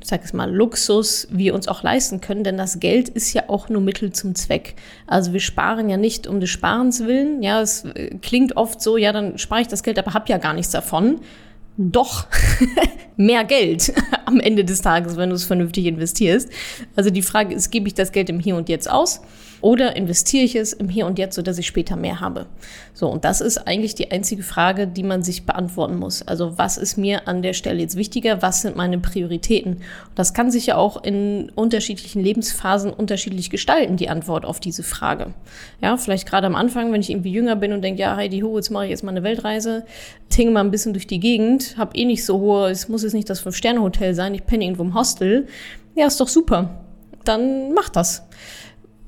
[0.02, 3.68] sag es mal, Luxus wir uns auch leisten können, denn das Geld ist ja auch
[3.68, 4.74] nur Mittel zum Zweck.
[5.06, 7.42] Also wir sparen ja nicht um des Sparens willen.
[7.42, 10.38] Ja, es äh, klingt oft so, ja, dann spare ich das Geld, aber hab ja
[10.38, 11.20] gar nichts davon.
[11.76, 12.26] Doch
[13.16, 13.92] mehr Geld
[14.26, 16.50] am Ende des Tages, wenn du es vernünftig investierst.
[16.96, 19.20] Also die Frage ist, gebe ich das Geld im Hier und Jetzt aus?
[19.62, 22.46] Oder investiere ich es im Hier und Jetzt, sodass ich später mehr habe?
[22.94, 26.20] So, und das ist eigentlich die einzige Frage, die man sich beantworten muss.
[26.22, 28.42] Also, was ist mir an der Stelle jetzt wichtiger?
[28.42, 29.74] Was sind meine Prioritäten?
[29.74, 34.82] Und das kann sich ja auch in unterschiedlichen Lebensphasen unterschiedlich gestalten, die Antwort auf diese
[34.82, 35.32] Frage.
[35.80, 38.56] Ja, vielleicht gerade am Anfang, wenn ich irgendwie jünger bin und denke, ja, Heidi Ho,
[38.56, 39.86] jetzt mache ich jetzt mal eine Weltreise,
[40.28, 43.14] tinge mal ein bisschen durch die Gegend, habe eh nicht so hohe, es muss jetzt
[43.14, 45.46] nicht das Fünf-Sterne-Hotel sein, ich penne irgendwo im Hostel.
[45.94, 46.80] Ja, ist doch super.
[47.24, 48.26] Dann mach das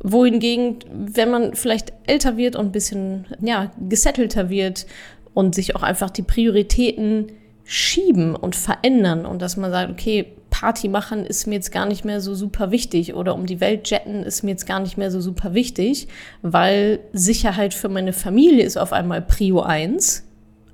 [0.04, 4.86] wohingegen, wenn man vielleicht älter wird und ein bisschen, ja, gesettelter wird
[5.32, 7.32] und sich auch einfach die Prioritäten
[7.64, 12.04] schieben und verändern und dass man sagt, okay, Party machen ist mir jetzt gar nicht
[12.04, 15.10] mehr so super wichtig oder um die Welt jetten ist mir jetzt gar nicht mehr
[15.10, 16.06] so super wichtig,
[16.42, 20.22] weil Sicherheit für meine Familie ist auf einmal Prio 1.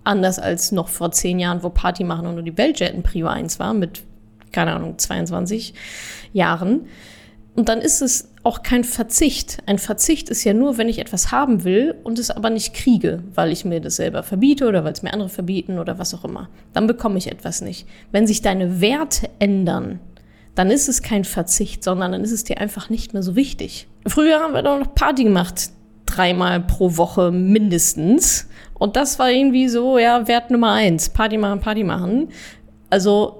[0.02, 3.28] Anders als noch vor zehn Jahren, wo Party machen und nur die Welt jetten Prio
[3.28, 4.02] 1 war, mit,
[4.50, 5.72] keine Ahnung, 22
[6.32, 6.86] Jahren.
[7.56, 9.58] Und dann ist es auch kein Verzicht.
[9.66, 13.22] Ein Verzicht ist ja nur, wenn ich etwas haben will und es aber nicht kriege,
[13.34, 16.24] weil ich mir das selber verbiete oder weil es mir andere verbieten oder was auch
[16.24, 16.48] immer.
[16.72, 17.86] Dann bekomme ich etwas nicht.
[18.12, 20.00] Wenn sich deine Werte ändern,
[20.54, 23.88] dann ist es kein Verzicht, sondern dann ist es dir einfach nicht mehr so wichtig.
[24.06, 25.70] Früher haben wir doch noch Party gemacht.
[26.06, 28.48] Dreimal pro Woche mindestens.
[28.74, 31.08] Und das war irgendwie so, ja, Wert Nummer eins.
[31.10, 32.28] Party machen, Party machen.
[32.88, 33.39] Also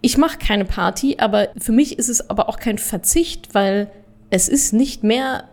[0.00, 3.90] ich mache keine Party, aber für mich ist es aber auch kein Verzicht, weil
[4.30, 5.44] es ist nicht mehr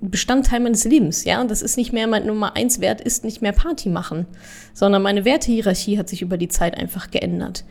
[0.00, 1.42] Bestandteil meines Lebens, ja.
[1.44, 4.26] Das ist nicht mehr mein Nummer eins Wert, ist nicht mehr Party machen,
[4.72, 7.64] sondern meine Wertehierarchie hat sich über die Zeit einfach geändert.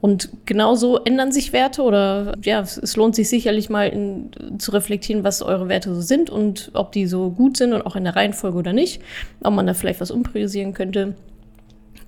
[0.00, 5.24] Und genauso ändern sich Werte oder ja, es lohnt sich sicherlich mal in, zu reflektieren,
[5.24, 8.16] was eure Werte so sind und ob die so gut sind und auch in der
[8.16, 9.02] Reihenfolge oder nicht,
[9.42, 11.14] ob man da vielleicht was umpriorisieren könnte.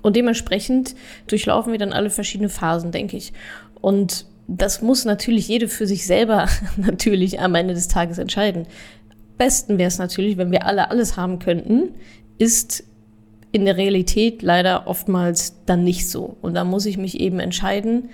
[0.03, 0.95] Und dementsprechend
[1.29, 3.33] durchlaufen wir dann alle verschiedene Phasen, denke ich.
[3.81, 8.67] Und das muss natürlich jede für sich selber natürlich am Ende des Tages entscheiden.
[9.39, 11.95] Besten wäre es natürlich, wenn wir alle alles haben könnten,
[12.39, 12.85] ist
[13.53, 16.37] in der Realität leider oftmals dann nicht so.
[16.43, 18.11] Und da muss ich mich eben entscheiden,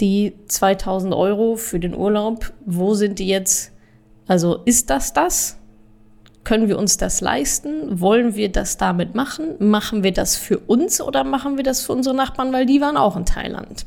[0.00, 3.72] die 2000 Euro für den Urlaub, wo sind die jetzt?
[4.26, 5.58] Also ist das das?
[6.44, 8.00] Können wir uns das leisten?
[8.00, 9.54] Wollen wir das damit machen?
[9.58, 12.96] Machen wir das für uns oder machen wir das für unsere Nachbarn, weil die waren
[12.96, 13.86] auch in Thailand?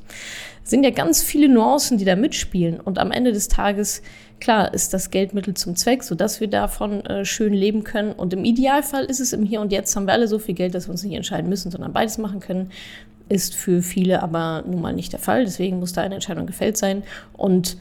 [0.64, 2.80] Es sind ja ganz viele Nuancen, die da mitspielen.
[2.80, 4.02] Und am Ende des Tages,
[4.40, 8.14] klar, ist das Geldmittel zum Zweck, sodass wir davon äh, schön leben können.
[8.14, 10.74] Und im Idealfall ist es im Hier und Jetzt, haben wir alle so viel Geld,
[10.74, 12.72] dass wir uns nicht entscheiden müssen, sondern beides machen können.
[13.30, 15.46] Ist für viele aber nun mal nicht der Fall.
[15.46, 17.04] Deswegen muss da eine Entscheidung gefällt sein.
[17.34, 17.78] Und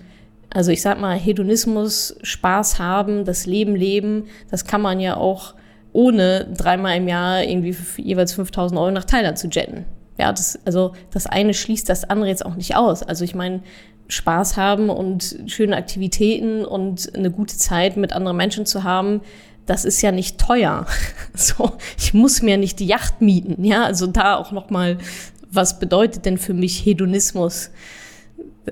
[0.55, 5.55] also ich sag mal, Hedonismus, Spaß haben, das Leben leben, das kann man ja auch
[5.93, 9.85] ohne dreimal im Jahr irgendwie jeweils 5000 Euro nach Thailand zu jetten.
[10.17, 13.03] Ja, das, also das eine schließt das andere jetzt auch nicht aus.
[13.03, 13.63] Also ich meine,
[14.09, 19.23] Spaß haben und schöne Aktivitäten und eine gute Zeit mit anderen Menschen zu haben,
[19.67, 20.87] das ist ja nicht teuer.
[21.37, 24.99] So, ich muss mir nicht die Yacht mieten, ja, also da auch noch mal,
[25.51, 27.71] was bedeutet denn für mich Hedonismus?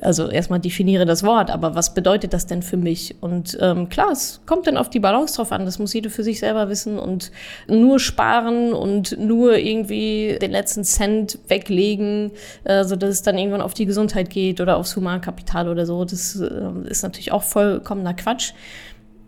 [0.00, 3.16] Also erstmal definiere das Wort, aber was bedeutet das denn für mich?
[3.20, 5.66] Und ähm, klar, es kommt dann auf die Balance drauf an.
[5.66, 7.30] Das muss jeder für sich selber wissen und
[7.68, 12.32] nur sparen und nur irgendwie den letzten Cent weglegen,
[12.64, 16.04] äh, so dass es dann irgendwann auf die Gesundheit geht oder aufs Humankapital oder so.
[16.04, 18.52] Das äh, ist natürlich auch vollkommener Quatsch.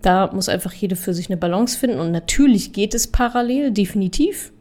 [0.00, 4.53] Da muss einfach jeder für sich eine Balance finden und natürlich geht es parallel, definitiv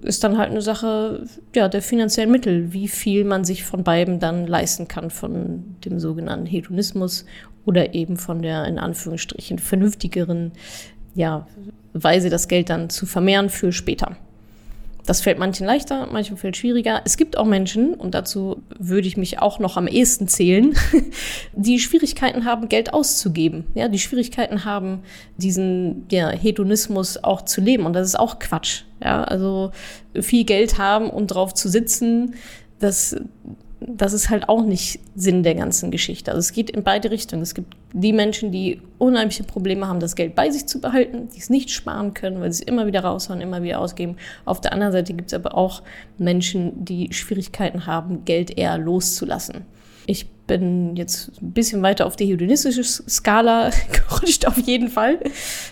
[0.00, 1.24] ist dann halt eine Sache
[1.54, 5.98] ja, der finanziellen Mittel, wie viel man sich von beiden dann leisten kann, von dem
[5.98, 7.24] sogenannten Hedonismus
[7.64, 10.52] oder eben von der in Anführungsstrichen vernünftigeren
[11.14, 11.46] ja,
[11.92, 14.16] Weise, das Geld dann zu vermehren für später.
[15.04, 17.02] Das fällt manchen leichter, manchen fällt schwieriger.
[17.04, 20.74] Es gibt auch Menschen, und dazu würde ich mich auch noch am ehesten zählen,
[21.54, 23.64] die Schwierigkeiten haben, Geld auszugeben.
[23.74, 25.02] Ja, die Schwierigkeiten haben,
[25.36, 27.84] diesen ja, Hedonismus auch zu leben.
[27.84, 28.82] Und das ist auch Quatsch.
[29.02, 29.72] Ja, also
[30.20, 32.34] viel Geld haben und drauf zu sitzen,
[32.78, 33.16] das
[33.88, 36.30] das ist halt auch nicht Sinn der ganzen Geschichte.
[36.30, 37.42] Also es geht in beide Richtungen.
[37.42, 41.38] Es gibt die Menschen, die unheimliche Probleme haben, das Geld bei sich zu behalten, die
[41.38, 44.16] es nicht sparen können, weil sie es immer wieder raushauen, immer wieder ausgeben.
[44.44, 45.82] Auf der anderen Seite gibt es aber auch
[46.18, 49.64] Menschen, die Schwierigkeiten haben, Geld eher loszulassen.
[50.06, 55.18] Ich bin jetzt ein bisschen weiter auf die hedonistische Skala gerutscht, auf jeden Fall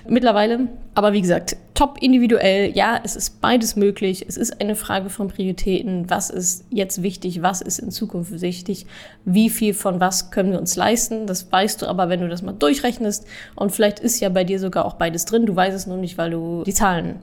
[0.08, 0.68] mittlerweile.
[0.94, 2.70] Aber wie gesagt, top individuell.
[2.76, 4.24] Ja, es ist beides möglich.
[4.28, 6.08] Es ist eine Frage von Prioritäten.
[6.08, 7.42] Was ist jetzt wichtig?
[7.42, 8.86] Was ist in Zukunft wichtig?
[9.24, 11.26] Wie viel von was können wir uns leisten?
[11.26, 13.26] Das weißt du aber, wenn du das mal durchrechnest.
[13.56, 15.46] Und vielleicht ist ja bei dir sogar auch beides drin.
[15.46, 17.16] Du weißt es nur nicht, weil du die Zahlen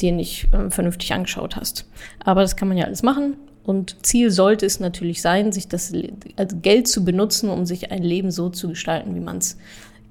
[0.00, 1.88] dir nicht äh, vernünftig angeschaut hast.
[2.24, 3.36] Aber das kann man ja alles machen.
[3.66, 5.92] Und Ziel sollte es natürlich sein, sich das
[6.36, 9.58] also Geld zu benutzen, um sich ein Leben so zu gestalten, wie man es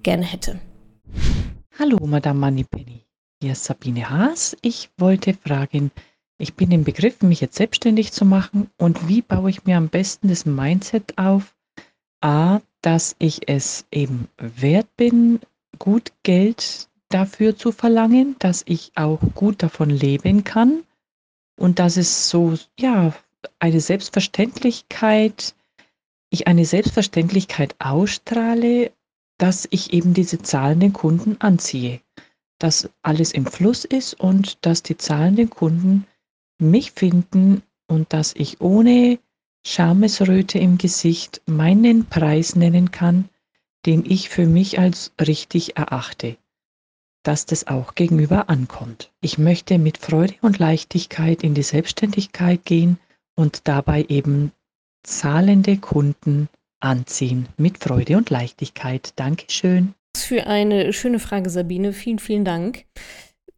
[0.04, 0.60] gerne hätte.
[1.80, 3.06] Hallo, Madame Moneypenny.
[3.42, 4.58] Hier ist Sabine Haas.
[4.62, 5.92] Ich wollte fragen,
[6.38, 9.88] ich bin im Begriff, mich jetzt selbstständig zu machen und wie baue ich mir am
[9.88, 11.56] besten das Mindset auf?
[12.20, 15.40] A, dass ich es eben wert bin,
[15.80, 20.84] gut Geld dafür zu verlangen, dass ich auch gut davon leben kann
[21.58, 23.14] und dass es so, ja,
[23.60, 25.56] eine Selbstverständlichkeit,
[26.30, 28.92] ich eine Selbstverständlichkeit ausstrahle,
[29.38, 32.02] dass ich eben diese zahlenden Kunden anziehe.
[32.60, 36.08] Dass alles im Fluss ist und dass die zahlenden Kunden
[36.58, 39.20] mich finden und dass ich ohne
[39.66, 43.30] Schamesröte im Gesicht meinen Preis nennen kann,
[43.86, 46.38] den ich für mich als richtig erachte,
[47.24, 49.12] dass das auch gegenüber ankommt.
[49.22, 53.00] Ich möchte mit Freude und Leichtigkeit in die Selbstständigkeit gehen
[53.36, 54.52] und dabei eben
[55.04, 59.14] zahlende Kunden anziehen mit Freude und Leichtigkeit.
[59.16, 59.94] Dankeschön.
[60.16, 61.94] Für eine schöne Frage, Sabine.
[61.94, 62.86] Vielen, vielen Dank.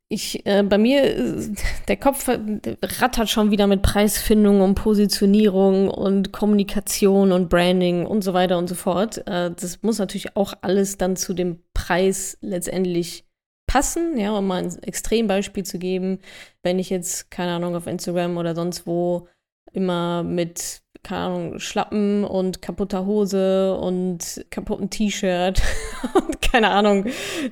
[0.10, 1.50] Ich, äh, bei mir, äh,
[1.90, 8.34] der Kopf rattert schon wieder mit Preisfindung und Positionierung und Kommunikation und Branding und so
[8.34, 9.18] weiter und so fort.
[9.28, 13.26] Äh, das muss natürlich auch alles dann zu dem Preis letztendlich
[13.70, 14.18] passen.
[14.18, 16.20] Ja, um mal ein Extrembeispiel zu geben,
[16.64, 19.28] wenn ich jetzt, keine Ahnung, auf Instagram oder sonst wo
[19.74, 25.62] immer mit, keine Ahnung, Schlappen und kaputter Hose und kaputten T-Shirt
[26.14, 27.06] und keine Ahnung,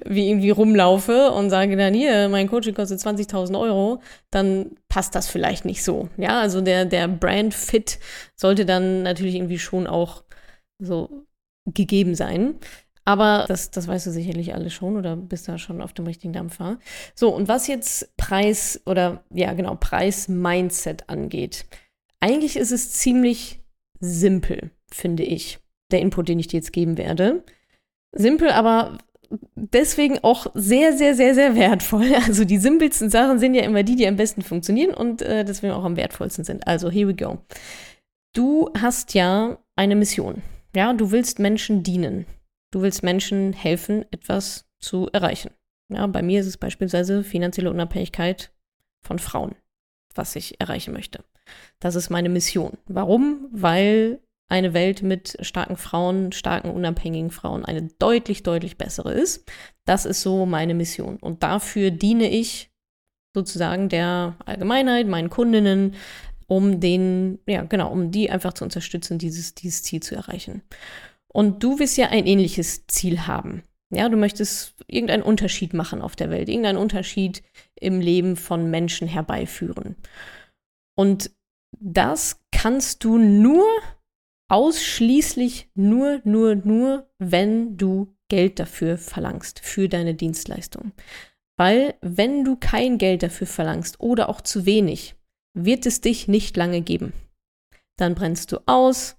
[0.06, 4.01] wie irgendwie rumlaufe und sage dann hier, mein Coaching kostet 20.000 Euro,
[4.32, 6.10] dann passt das vielleicht nicht so.
[6.17, 7.99] Ja, also der, der Brand-Fit
[8.36, 10.23] sollte dann natürlich irgendwie schon auch
[10.80, 11.25] so
[11.65, 12.56] gegeben sein.
[13.06, 16.34] Aber das, das weißt du sicherlich alle schon oder bist da schon auf dem richtigen
[16.34, 16.80] Dampfer.
[17.13, 21.65] So, und was jetzt Preis oder ja, genau, Preis-Mindset angeht.
[22.25, 23.59] Eigentlich ist es ziemlich
[23.99, 25.59] simpel, finde ich,
[25.91, 27.43] der Input, den ich dir jetzt geben werde.
[28.13, 28.97] Simpel, aber
[29.53, 32.11] deswegen auch sehr, sehr, sehr, sehr wertvoll.
[32.25, 35.73] Also die simpelsten Sachen sind ja immer die, die am besten funktionieren und äh, deswegen
[35.73, 36.65] auch am wertvollsten sind.
[36.65, 37.38] Also here we go.
[38.33, 40.41] Du hast ja eine Mission.
[40.75, 42.25] Ja, du willst Menschen dienen.
[42.71, 45.51] Du willst Menschen helfen, etwas zu erreichen.
[45.93, 48.51] Ja, bei mir ist es beispielsweise finanzielle Unabhängigkeit
[49.03, 49.53] von Frauen,
[50.15, 51.23] was ich erreichen möchte.
[51.79, 52.77] Das ist meine Mission.
[52.88, 53.47] Warum?
[53.51, 59.49] Weil eine Welt mit starken Frauen, starken, unabhängigen Frauen eine deutlich, deutlich bessere ist.
[59.86, 61.17] Das ist so meine Mission.
[61.17, 62.69] Und dafür diene ich
[63.34, 65.95] sozusagen der Allgemeinheit, meinen Kundinnen,
[66.47, 70.62] um den, ja, genau, um die einfach zu unterstützen, dieses, dieses Ziel zu erreichen.
[71.27, 73.63] Und du wirst ja ein ähnliches Ziel haben.
[73.89, 77.43] Ja, du möchtest irgendeinen Unterschied machen auf der Welt, irgendeinen Unterschied
[77.75, 79.95] im Leben von Menschen herbeiführen.
[80.97, 81.31] Und
[81.79, 83.65] das kannst du nur
[84.49, 90.93] ausschließlich nur, nur, nur, wenn du Geld dafür verlangst, für deine Dienstleistung.
[91.58, 95.15] Weil wenn du kein Geld dafür verlangst oder auch zu wenig,
[95.53, 97.13] wird es dich nicht lange geben.
[97.97, 99.17] Dann brennst du aus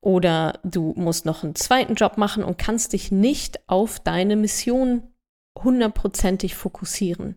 [0.00, 5.14] oder du musst noch einen zweiten Job machen und kannst dich nicht auf deine Mission
[5.62, 7.36] hundertprozentig fokussieren.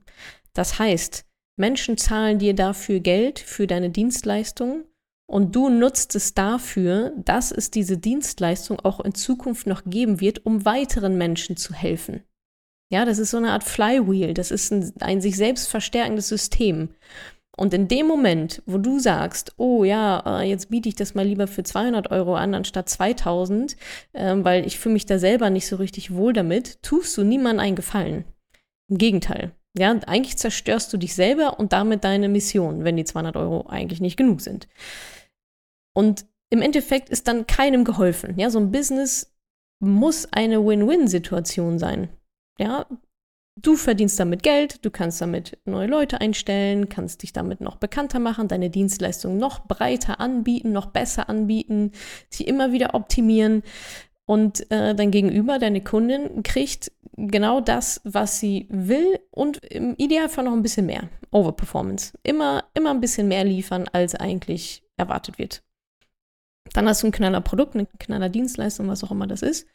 [0.53, 4.85] Das heißt, Menschen zahlen dir dafür Geld für deine Dienstleistung
[5.27, 10.45] und du nutzt es dafür, dass es diese Dienstleistung auch in Zukunft noch geben wird,
[10.45, 12.23] um weiteren Menschen zu helfen.
[12.91, 16.89] Ja, das ist so eine Art Flywheel, das ist ein, ein sich selbst verstärkendes System.
[17.55, 21.25] Und in dem Moment, wo du sagst, oh ja, äh, jetzt biete ich das mal
[21.25, 23.77] lieber für 200 Euro an, anstatt 2000,
[24.15, 27.63] ähm, weil ich fühle mich da selber nicht so richtig wohl damit, tust du niemandem
[27.63, 28.25] einen Gefallen.
[28.89, 29.53] Im Gegenteil.
[29.77, 34.01] Ja, eigentlich zerstörst du dich selber und damit deine Mission, wenn die 200 Euro eigentlich
[34.01, 34.67] nicht genug sind.
[35.95, 38.37] Und im Endeffekt ist dann keinem geholfen.
[38.37, 39.35] Ja, so ein Business
[39.79, 42.09] muss eine Win-Win-Situation sein.
[42.59, 42.85] Ja,
[43.59, 48.19] du verdienst damit Geld, du kannst damit neue Leute einstellen, kannst dich damit noch bekannter
[48.19, 51.91] machen, deine Dienstleistung noch breiter anbieten, noch besser anbieten,
[52.29, 53.63] sie immer wieder optimieren.
[54.25, 60.45] Und äh, dein Gegenüber, deine Kundin, kriegt genau das, was sie will und im Idealfall
[60.45, 61.09] noch ein bisschen mehr.
[61.31, 62.13] Overperformance.
[62.23, 65.63] Immer, immer ein bisschen mehr liefern, als eigentlich erwartet wird.
[66.73, 69.67] Dann hast du ein knaller Produkt, eine knaller Dienstleistung, was auch immer das ist.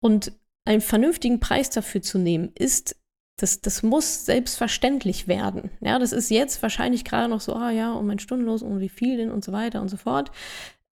[0.00, 0.32] Und
[0.64, 2.96] einen vernünftigen Preis dafür zu nehmen, ist,
[3.36, 5.70] das, das muss selbstverständlich werden.
[5.80, 8.88] Ja, das ist jetzt wahrscheinlich gerade noch so, ah ja, und mein Stundenlos und wie
[8.88, 10.30] viel denn und so weiter und so fort.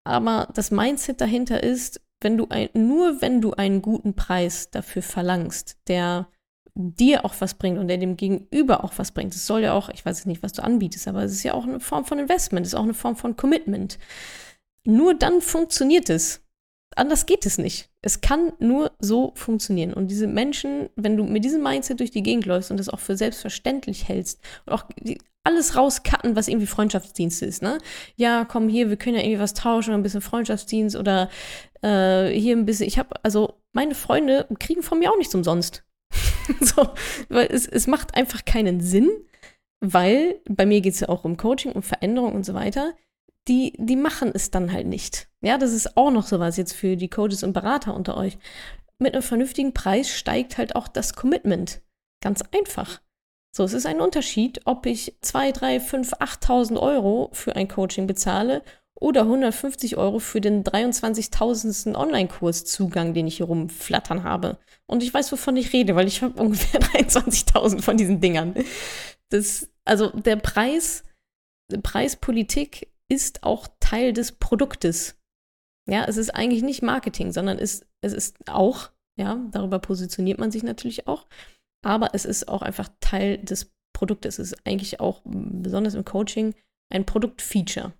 [0.05, 5.03] Aber das Mindset dahinter ist, wenn du ein, nur wenn du einen guten Preis dafür
[5.03, 6.29] verlangst, der
[6.75, 9.35] dir auch was bringt und der dem Gegenüber auch was bringt.
[9.35, 11.55] Es soll ja auch, ich weiß jetzt nicht, was du anbietest, aber es ist ja
[11.55, 13.99] auch eine Form von Investment, es ist auch eine Form von Commitment.
[14.85, 16.42] Nur dann funktioniert es.
[16.97, 17.91] Anders geht es nicht.
[18.03, 19.93] Es kann nur so funktionieren.
[19.93, 23.01] Und diese Menschen, wenn du mit diesem Mindset durch die Gegend läufst und das auch
[23.01, 24.85] für selbstverständlich hältst und auch
[25.45, 27.79] alles rauscutten, was irgendwie Freundschaftsdienst ist, ne?
[28.17, 31.29] Ja, komm hier, wir können ja irgendwie was tauschen, ein bisschen Freundschaftsdienst oder
[31.83, 32.87] äh, hier ein bisschen.
[32.87, 35.85] Ich habe, also meine Freunde kriegen von mir auch nichts umsonst.
[36.61, 36.89] so,
[37.29, 39.11] weil es, es macht einfach keinen Sinn,
[39.81, 42.95] weil bei mir geht es ja auch um Coaching, um Veränderung und so weiter.
[43.49, 45.29] Die, die machen es dann halt nicht.
[45.41, 48.39] Ja, das ist auch noch sowas jetzt für die Coaches und Berater unter euch.
[48.99, 51.81] Mit einem vernünftigen Preis steigt halt auch das Commitment.
[52.21, 53.01] Ganz einfach.
[53.55, 58.07] So, es ist ein Unterschied, ob ich 2, 3, 5, 8.000 Euro für ein Coaching
[58.07, 58.63] bezahle
[58.95, 61.97] oder 150 Euro für den 23.000.
[61.97, 64.59] Online-Kurs-Zugang, den ich hier rumflattern habe.
[64.87, 68.55] Und ich weiß, wovon ich rede, weil ich habe ungefähr 23.000 von diesen Dingern.
[69.29, 71.03] Das, also der Preis,
[71.83, 75.21] Preispolitik ist auch Teil des Produktes.
[75.87, 80.51] Ja, es ist eigentlich nicht Marketing, sondern es, es ist auch, ja, darüber positioniert man
[80.51, 81.27] sich natürlich auch,
[81.85, 84.39] aber es ist auch einfach Teil des Produktes.
[84.39, 86.55] Es ist eigentlich auch, besonders im Coaching,
[86.91, 87.93] ein Produktfeature.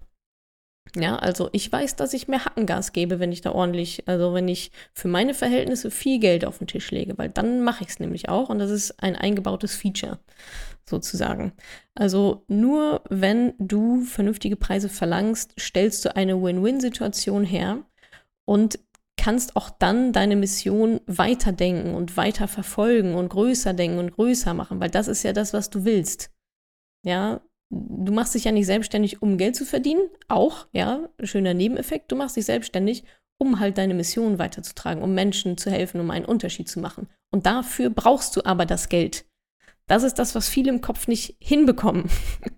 [0.95, 4.49] Ja, also ich weiß, dass ich mehr Hackengas gebe, wenn ich da ordentlich, also wenn
[4.49, 8.01] ich für meine Verhältnisse viel Geld auf den Tisch lege, weil dann mache ich es
[8.01, 10.19] nämlich auch und das ist ein eingebautes Feature
[10.85, 11.53] sozusagen.
[11.95, 17.85] Also nur wenn du vernünftige Preise verlangst, stellst du eine Win-Win-Situation her
[18.45, 18.79] und
[19.17, 24.81] kannst auch dann deine Mission weiterdenken und weiter verfolgen und größer denken und größer machen,
[24.81, 26.31] weil das ist ja das, was du willst.
[27.05, 27.41] Ja,
[27.73, 32.17] du machst dich ja nicht selbstständig, um Geld zu verdienen, auch, ja, schöner Nebeneffekt, du
[32.17, 33.05] machst dich selbstständig,
[33.39, 37.09] um halt deine Mission weiterzutragen, um Menschen zu helfen, um einen Unterschied zu machen.
[37.31, 39.25] Und dafür brauchst du aber das Geld.
[39.89, 42.05] Das ist das, was viele im Kopf nicht hinbekommen.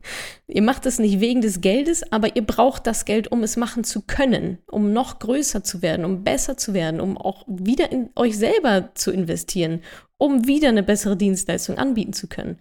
[0.47, 3.83] ihr macht es nicht wegen des Geldes, aber ihr braucht das Geld, um es machen
[3.83, 8.11] zu können, um noch größer zu werden, um besser zu werden, um auch wieder in
[8.15, 9.81] euch selber zu investieren,
[10.19, 12.59] um wieder eine bessere Dienstleistung anbieten zu können.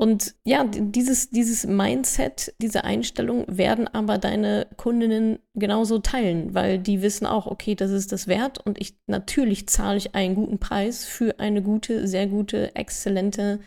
[0.00, 7.02] Und ja, dieses, dieses Mindset, diese Einstellung werden aber deine Kundinnen genauso teilen, weil die
[7.02, 11.04] wissen auch, okay, das ist das wert und ich natürlich zahle ich einen guten Preis
[11.04, 13.60] für eine gute, sehr gute, exzellente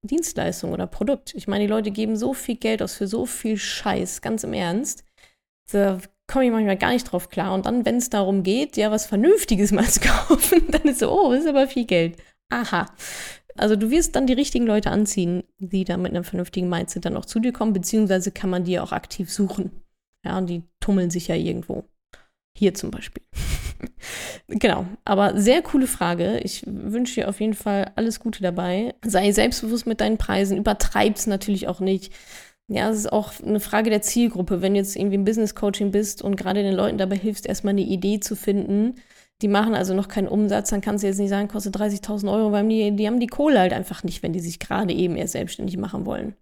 [0.00, 1.34] Dienstleistung oder Produkt.
[1.34, 4.54] Ich meine, die Leute geben so viel Geld aus für so viel Scheiß, ganz im
[4.54, 5.04] Ernst.
[5.70, 7.52] Da komme ich manchmal gar nicht drauf klar.
[7.52, 11.10] Und dann, wenn es darum geht, ja, was Vernünftiges mal zu kaufen, dann ist so,
[11.12, 12.16] oh, ist aber viel Geld.
[12.48, 12.86] Aha.
[13.58, 17.16] Also du wirst dann die richtigen Leute anziehen, die da mit einem vernünftigen Mindset dann
[17.16, 19.70] auch zu dir kommen, beziehungsweise kann man die auch aktiv suchen.
[20.24, 21.84] Ja, und die tummeln sich ja irgendwo.
[22.56, 23.22] Hier zum Beispiel.
[24.48, 26.40] genau, aber sehr coole Frage.
[26.40, 28.94] Ich wünsche dir auf jeden Fall alles Gute dabei.
[29.04, 32.12] Sei selbstbewusst mit deinen Preisen, übertreib's natürlich auch nicht.
[32.68, 34.60] Ja, es ist auch eine Frage der Zielgruppe.
[34.60, 37.72] Wenn du jetzt irgendwie im Business Coaching bist und gerade den Leuten dabei hilfst, erstmal
[37.72, 38.96] eine Idee zu finden,
[39.42, 42.52] die machen also noch keinen Umsatz, dann kannst du jetzt nicht sagen, kostet 30.000 Euro,
[42.52, 45.32] weil die, die haben die Kohle halt einfach nicht, wenn die sich gerade eben erst
[45.32, 46.34] selbstständig machen wollen.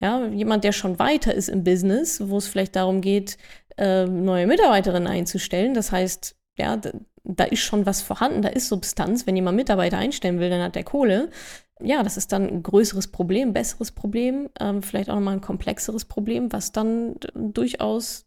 [0.00, 3.38] Ja, jemand, der schon weiter ist im Business, wo es vielleicht darum geht,
[3.78, 5.74] äh, neue Mitarbeiterinnen einzustellen.
[5.74, 6.92] Das heißt, ja, da,
[7.24, 9.26] da ist schon was vorhanden, da ist Substanz.
[9.26, 11.30] Wenn jemand Mitarbeiter einstellen will, dann hat der Kohle
[11.80, 16.06] ja, das ist dann ein größeres Problem, besseres Problem, ähm, vielleicht auch nochmal ein komplexeres
[16.06, 18.26] Problem, was dann durchaus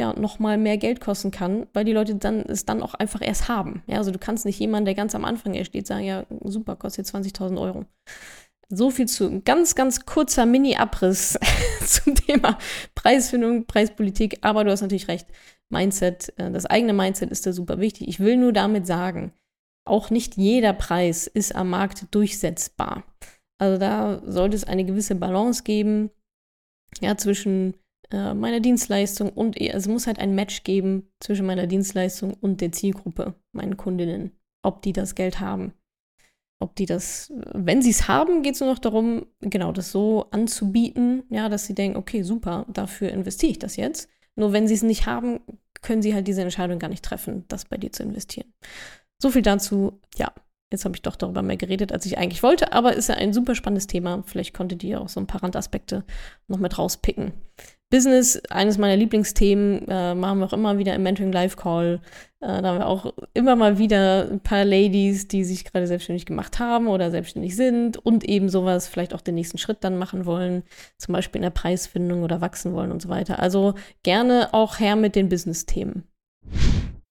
[0.00, 3.48] ja nochmal mehr Geld kosten kann, weil die Leute dann es dann auch einfach erst
[3.48, 3.82] haben.
[3.86, 6.74] Ja, also du kannst nicht jemanden, der ganz am Anfang erst steht, sagen, ja, super,
[6.74, 7.84] kostet 20.000 Euro.
[8.68, 11.38] So viel zu ganz, ganz kurzer Mini-Abriss
[11.86, 12.58] zum Thema
[12.94, 14.38] Preisfindung, Preispolitik.
[14.42, 15.26] Aber du hast natürlich recht.
[15.72, 18.08] Mindset, äh, das eigene Mindset ist da super wichtig.
[18.08, 19.32] Ich will nur damit sagen,
[19.86, 23.04] auch nicht jeder Preis ist am Markt durchsetzbar.
[23.60, 26.10] Also da sollte es eine gewisse Balance geben,
[27.00, 27.74] ja, zwischen
[28.12, 32.60] äh, meiner Dienstleistung und, also es muss halt ein Match geben zwischen meiner Dienstleistung und
[32.60, 34.32] der Zielgruppe, meinen Kundinnen,
[34.62, 35.72] ob die das Geld haben.
[36.62, 40.26] Ob die das, wenn sie es haben, geht es nur noch darum, genau das so
[40.30, 44.10] anzubieten, ja, dass sie denken, okay, super, dafür investiere ich das jetzt.
[44.36, 45.40] Nur wenn sie es nicht haben,
[45.80, 48.52] können sie halt diese Entscheidung gar nicht treffen, das bei dir zu investieren.
[49.22, 50.00] So viel dazu.
[50.16, 50.32] Ja,
[50.70, 53.32] jetzt habe ich doch darüber mehr geredet, als ich eigentlich wollte, aber ist ja ein
[53.32, 54.22] super spannendes Thema.
[54.26, 56.04] Vielleicht konntet ihr auch so ein paar Randaspekte
[56.48, 57.32] noch mit rauspicken.
[57.90, 62.00] Business, eines meiner Lieblingsthemen, äh, machen wir auch immer wieder im Mentoring Live Call.
[62.40, 66.24] Äh, da haben wir auch immer mal wieder ein paar Ladies, die sich gerade selbstständig
[66.24, 70.24] gemacht haben oder selbstständig sind und eben sowas vielleicht auch den nächsten Schritt dann machen
[70.24, 70.62] wollen,
[70.98, 73.40] zum Beispiel in der Preisfindung oder wachsen wollen und so weiter.
[73.40, 73.74] Also
[74.04, 76.04] gerne auch her mit den Business-Themen.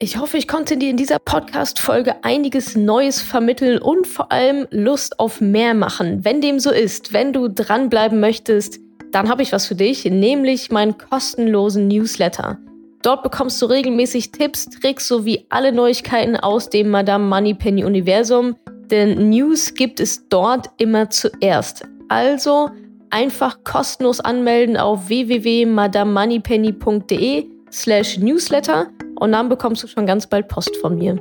[0.02, 5.20] Ich hoffe, ich konnte dir in dieser Podcast-Folge einiges Neues vermitteln und vor allem Lust
[5.20, 6.24] auf mehr machen.
[6.24, 8.80] Wenn dem so ist, wenn du dranbleiben möchtest,
[9.12, 12.58] dann habe ich was für dich, nämlich meinen kostenlosen Newsletter.
[13.02, 18.58] Dort bekommst du regelmäßig Tipps, Tricks sowie alle Neuigkeiten aus dem Madame Moneypenny Universum,
[18.92, 21.88] denn News gibt es dort immer zuerst.
[22.10, 22.70] Also
[23.10, 28.88] einfach kostenlos anmelden auf www.madamemoneypenny.de slash newsletter
[29.20, 31.20] und dann bekommst du schon ganz bald Post von mir.